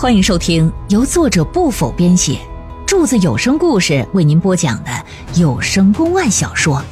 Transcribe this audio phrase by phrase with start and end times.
[0.00, 2.38] 欢迎收听由作者不否编写，
[2.86, 4.90] 柱子有声故事为您播讲的
[5.34, 6.76] 有声公案小说《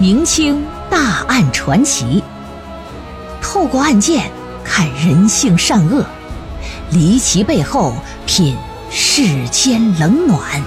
[0.00, 2.20] 明清大案传奇》，
[3.40, 4.28] 透过案件
[4.64, 6.04] 看人性善恶，
[6.90, 7.94] 离奇背后
[8.26, 8.56] 品
[8.90, 10.60] 世间冷暖。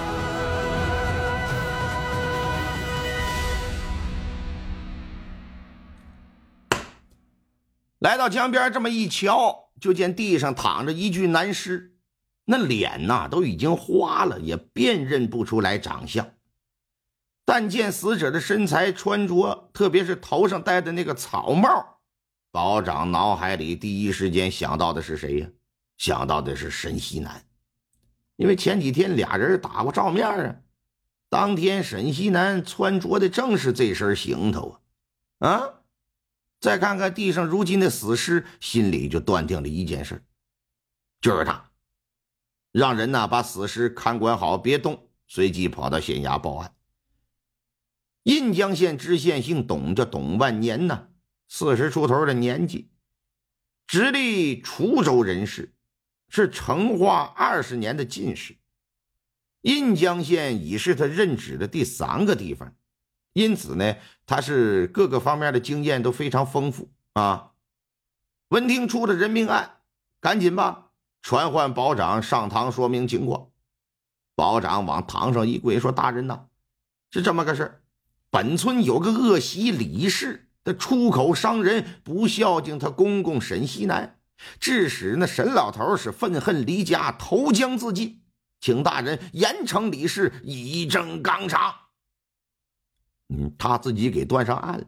[8.00, 11.96] 来到江边，这么一瞧，就见地上躺着一具男尸，
[12.46, 16.30] 那脸呐都已经花了，也辨认不出来长相。
[17.46, 22.00] 但见死者的身材、穿着，特别是头上戴的那个草帽，
[22.52, 25.48] 保长脑海里第一时间想到的是谁呀？
[25.98, 27.46] 想到的是沈西南，
[28.36, 30.56] 因为前几天俩人打过照面啊。
[31.30, 34.80] 当天沈西南穿着的正是这身行头
[35.40, 35.74] 啊，啊！
[36.66, 40.26] 再看看地上如今的死尸，心里就断定了一件事，
[41.22, 41.70] 就是他。
[42.72, 46.74] 让人呢把死尸看管好，别动，随即跑到县衙报案。
[48.24, 51.10] 印江县知县姓董，叫董万年呢，
[51.48, 52.90] 四十出头的年纪，
[53.86, 55.76] 直隶滁州人士，
[56.30, 58.58] 是成化二十年的进士。
[59.62, 62.76] 印江县已是他任职的第三个地方。
[63.36, 67.52] 因此呢，他是各个方面的经验都非常丰富啊。
[68.48, 69.80] 闻听出了人命案，
[70.22, 70.92] 赶紧吧，
[71.22, 73.50] 传唤保长上堂说明情况。
[74.36, 76.46] 保长往堂上一跪，说：“大人呐，
[77.12, 77.82] 是这么个事。
[78.30, 84.18] 本村有个恶习李氏，他出口伤人，不孝敬他公公沈西南，
[84.62, 88.22] 致使那沈老头是愤恨离家，投江自尽。
[88.62, 91.76] 请大人严惩李氏，以正纲常。”
[93.30, 94.86] 嗯，他自己给断上案了。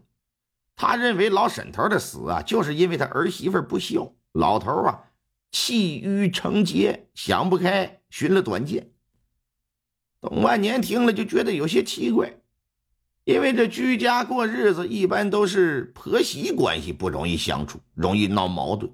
[0.75, 4.13] 他认为老沈头的死啊，就是因为他儿媳妇不孝。
[4.33, 5.05] 老头啊，
[5.51, 8.91] 气郁成结，想不开，寻了短见。
[10.21, 12.39] 董万年听了就觉得有些奇怪，
[13.23, 18.91] 因为这居家过日子一般都是婆媳关系不容易相处，容易闹矛盾，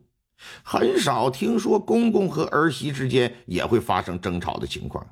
[0.63, 5.05] 很少听说公公和儿媳之间也会发生争吵的情况。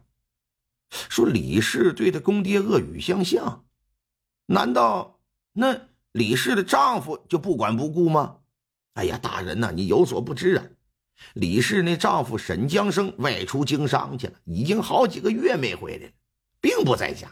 [0.89, 3.65] 说李氏对他公爹恶语相向。
[4.51, 5.19] 难道
[5.53, 8.37] 那李氏的丈夫就不管不顾吗？
[8.93, 10.65] 哎呀，大人呐，你有所不知啊！
[11.33, 16.11] 李氏那丈夫沈江生外出经商去了，已经好几个月没回来了，
[16.59, 17.29] 并不在家。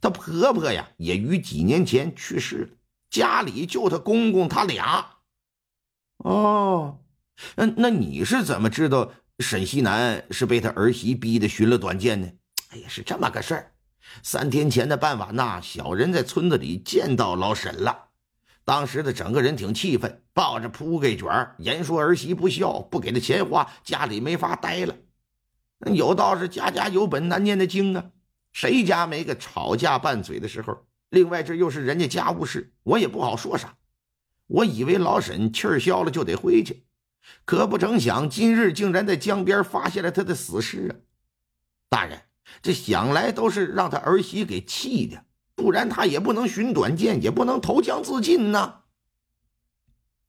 [0.00, 2.68] 她婆婆呀，也于几年前去世了，
[3.08, 5.06] 家里就她公公他俩。
[6.16, 6.98] 哦，
[7.54, 12.28] 那那你是怎么知道沈西南是被他儿媳逼得寻了短见呢？
[12.70, 13.71] 哎呀，是这么个事儿。
[14.22, 18.08] 三天前的傍晚呐，小人在村子里见到老沈了。
[18.64, 24.94] 当时的整个人挺气愤，抱着铺盖卷言说儿媳不孝，不给他钱花，家里没法待了。
[25.92, 28.04] 有道是家家有本难念的经啊，
[28.52, 30.86] 谁家没个吵架拌嘴的时候？
[31.10, 33.74] 另外这又是人家家务事，我也不好说啥。
[34.46, 36.84] 我以为老沈气儿消了就得回去，
[37.44, 40.94] 可不成想今日竟然在江边发现了他的死尸啊！
[41.88, 42.22] 大人。
[42.60, 48.82] 这想来都是让他儿媳给气的，不然他也不能寻短见，也不能投江自尽呐。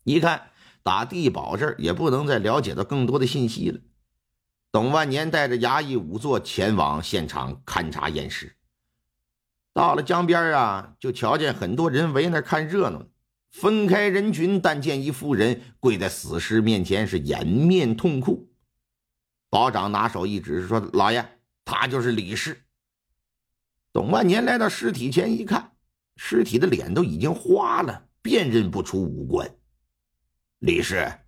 [0.03, 0.49] 一看
[0.83, 3.79] 打地保这儿也不能再了解到更多的信息了。
[4.71, 8.55] 董万年带着衙役仵作前往现场勘察验尸。
[9.73, 13.05] 到了江边啊，就瞧见很多人围那看热闹。
[13.49, 18.51] 分开人群，但见一妇人跪在死尸面前，是掩面痛哭。
[19.51, 21.23] 保长拿手一指，说：“老爷。”
[21.65, 22.65] 他就是李氏。
[23.91, 25.75] 董万年来到尸体前一看，
[26.15, 29.55] 尸体的脸都已经花了，辨认不出五官。
[30.59, 31.19] 李氏，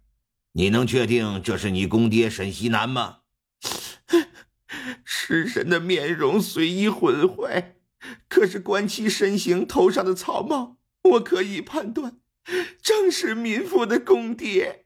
[0.54, 3.20] 你能确定这是你公爹沈西南吗？
[5.04, 7.78] 尸身的面容虽已毁坏，
[8.28, 12.20] 可是观其身形、头上的草帽，我可以判断，
[12.82, 14.86] 正是民妇的公爹。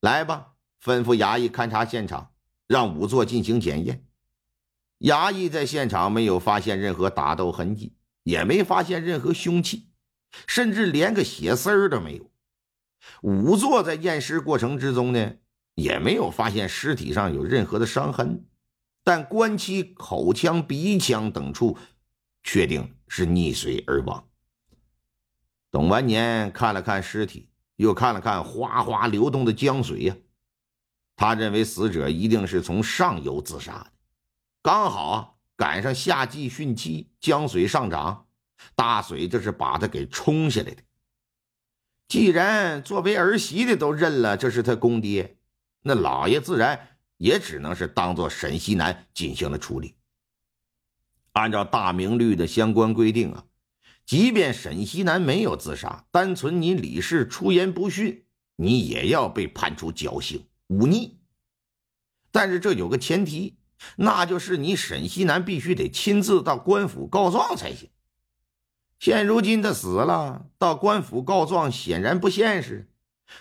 [0.00, 2.34] 来吧，吩咐衙役勘察现场。
[2.66, 4.04] 让仵作进行检验。
[5.00, 9.90] 衙役在现场没有发现任何打斗痕迹，也没发现任何凶器，
[10.46, 12.30] 甚至连个血丝儿都没有。
[13.22, 15.34] 仵作在验尸过程之中呢，
[15.74, 18.46] 也没有发现尸体上有任何的伤痕，
[19.04, 21.76] 但观其口腔、鼻腔等处，
[22.42, 24.26] 确定是溺水而亡。
[25.70, 30.16] 董完年看了看尸体，又看了看哗哗流动的江水呀。
[31.16, 33.92] 他认为死者一定是从上游自杀的，
[34.62, 38.26] 刚好啊赶上夏季汛期，江水上涨，
[38.74, 40.82] 大水这是把他给冲下来的。
[42.06, 45.38] 既然作为儿媳的都认了这是他公爹，
[45.82, 49.94] 那老爷自然也只能是当做沈西南进行了处理。
[51.32, 53.44] 按照大明律的相关规定啊，
[54.04, 58.26] 即便沈西南没有自杀，单纯你李氏出言不逊，
[58.56, 61.18] 你也要被判处绞刑忤逆。
[62.30, 63.58] 但是这有个前提，
[63.96, 67.90] 那就是你沈西南必须得亲自到官府告状才行。
[68.98, 72.90] 现如今他死了，到官府告状显然不现实。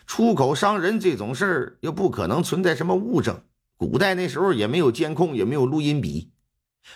[0.05, 3.43] 出口伤人这种事儿又不可能存在什么物证，
[3.77, 6.33] 古代那时候也没有监控，也没有录音笔。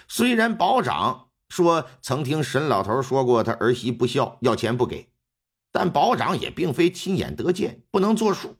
[0.08, 5.10] 虽然保长说曾听沈老头说过他儿媳不孝，要钱不给，
[5.72, 8.58] 但保长也并非亲眼得见，不能作数，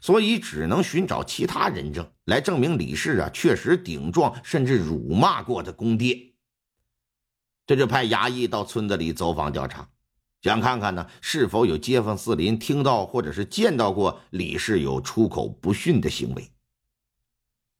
[0.00, 6.34] 所以只能寻找其他人证来证明李氏啊确实顶撞甚至辱骂过他公爹。
[7.66, 9.88] 这就派衙役到村子里走访调查。
[10.40, 16.50] 想看看呢，是否有街坊四邻听到或者是见到过李氏有出口不逊的行为。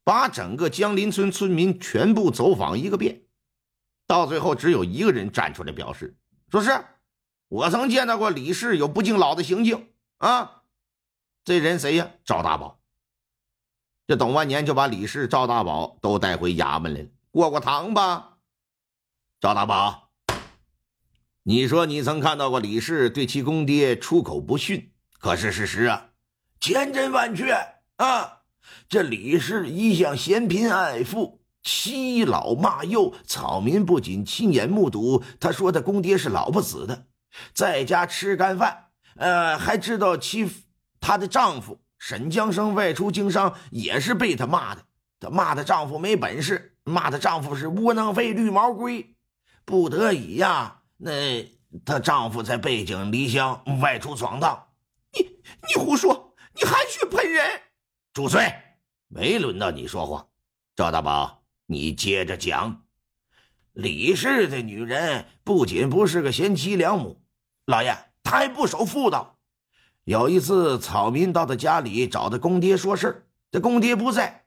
[0.03, 3.21] 把整个江林村村民全部走访一个遍，
[4.07, 6.17] 到最后只有一个人站出来表示，
[6.49, 6.83] 说是
[7.47, 9.87] 我曾见到过李氏有不敬老的行径
[10.17, 10.58] 啊。
[11.49, 12.11] 这人谁呀？
[12.23, 12.79] 赵大宝。
[14.05, 18.37] 这董万年就把李氏、赵大宝都带回衙门来了，过过堂吧。
[19.39, 20.11] 赵大宝。
[21.41, 26.09] 你说你曾看到过李氏对其公爹出口不逊，可是事实啊？
[26.59, 27.51] 千真万确
[27.95, 28.41] 啊！
[28.87, 37.07] 这李氏一向嫌贫爱富，欺老骂幼，草民不仅亲眼目睹，他说他公爹是老不死的，
[37.55, 40.47] 在家吃干饭，呃，还知道其
[40.99, 44.83] 她的丈夫沈江生外出经商也是被她骂的，
[45.19, 49.15] 她骂她丈夫没本事，骂她丈夫是窝囊废、绿毛龟，
[49.65, 50.81] 不得已呀。
[50.97, 51.11] 那
[51.85, 54.67] 她丈夫在背井离乡外出闯荡，
[55.13, 55.21] 你
[55.67, 57.61] 你胡说，你还去喷人！
[58.13, 58.53] 住嘴！
[59.07, 60.27] 没轮到你说话，
[60.75, 62.83] 赵大宝，你接着讲。
[63.73, 67.21] 李氏的女人不仅不是个贤妻良母，
[67.65, 69.38] 老爷她还不守妇道。
[70.09, 74.45] 有一次，草民到他家里找他公爹说事这公爹不在，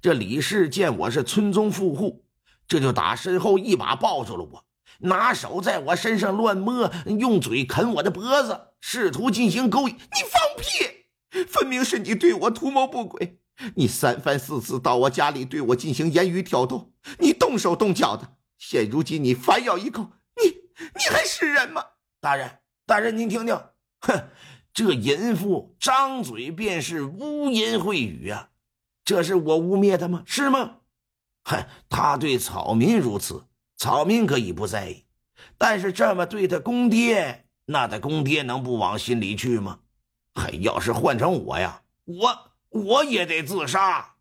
[0.00, 2.24] 这李氏见我是村中富户，
[2.68, 4.64] 这就打身后一把抱住了我。
[5.00, 9.96] 拿手在我身上乱摸，用嘴啃我的脖子，试图进行勾引。
[9.96, 11.44] 你放屁！
[11.48, 13.40] 分明是你对我图谋不轨。
[13.74, 18.36] 你三番四次到我家里对我进行言语挑逗，你动手动脚的。
[18.58, 20.50] 现如今你反咬一口，你
[20.94, 21.84] 你还是人吗？
[22.20, 23.60] 大人，大人，您听听，
[24.02, 24.28] 哼，
[24.80, 28.48] 这淫妇张嘴便是污言秽语啊！
[29.04, 30.22] 这是我污蔑他吗？
[30.24, 30.76] 是吗？
[31.44, 33.44] 哼，他对草民如此。
[33.76, 35.04] 草民可以不在意，
[35.58, 39.80] 但是这么对他公爹，那他公爹能不往心里去吗？
[40.34, 42.38] 嘿，要是换成我呀，我
[42.70, 44.14] 我也得自杀。